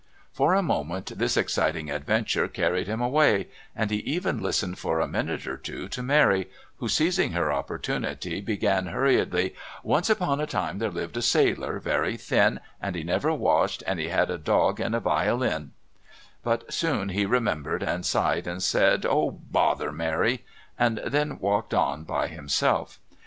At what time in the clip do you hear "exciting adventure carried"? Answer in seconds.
1.37-2.87